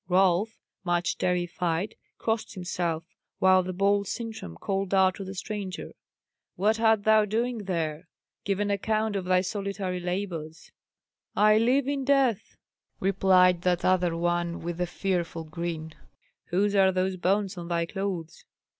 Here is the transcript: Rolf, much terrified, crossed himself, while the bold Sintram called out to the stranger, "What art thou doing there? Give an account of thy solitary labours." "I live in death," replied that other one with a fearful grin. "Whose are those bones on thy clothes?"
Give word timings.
Rolf, 0.09 0.57
much 0.83 1.19
terrified, 1.19 1.93
crossed 2.17 2.55
himself, 2.55 3.03
while 3.37 3.61
the 3.61 3.71
bold 3.71 4.07
Sintram 4.07 4.55
called 4.55 4.95
out 4.95 5.13
to 5.17 5.23
the 5.23 5.35
stranger, 5.35 5.91
"What 6.55 6.79
art 6.79 7.03
thou 7.03 7.25
doing 7.25 7.65
there? 7.65 8.07
Give 8.43 8.59
an 8.59 8.71
account 8.71 9.15
of 9.15 9.25
thy 9.25 9.41
solitary 9.41 9.99
labours." 9.99 10.71
"I 11.35 11.59
live 11.59 11.87
in 11.87 12.03
death," 12.03 12.57
replied 12.99 13.61
that 13.61 13.85
other 13.85 14.17
one 14.17 14.61
with 14.61 14.81
a 14.81 14.87
fearful 14.87 15.43
grin. 15.43 15.93
"Whose 16.45 16.73
are 16.73 16.91
those 16.91 17.15
bones 17.17 17.55
on 17.55 17.67
thy 17.67 17.85
clothes?" 17.85 18.45